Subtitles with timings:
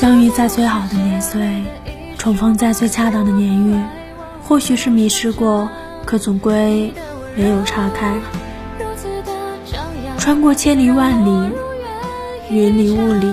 [0.00, 1.60] 相遇在最好的年岁，
[2.16, 3.82] 重逢在最恰当的年月，
[4.44, 5.68] 或许是迷失过，
[6.04, 6.94] 可总归
[7.34, 8.14] 没有岔开。
[10.16, 11.50] 穿过千里万里，
[12.48, 13.32] 云里雾里，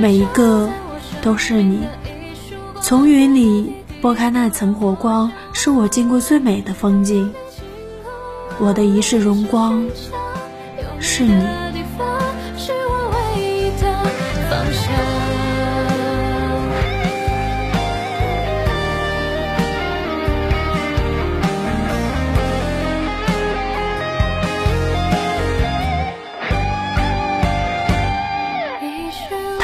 [0.00, 0.68] 每一个
[1.22, 1.86] 都是你。
[2.82, 7.32] 从云里拨开那层火光，是我见过最美的风景。
[8.58, 9.86] 我的一世荣光，
[10.98, 11.67] 是你。